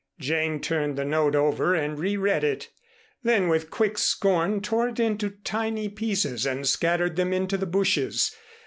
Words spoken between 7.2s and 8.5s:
into the bushes.